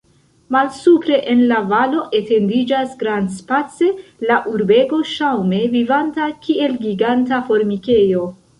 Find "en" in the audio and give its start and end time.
1.33-1.43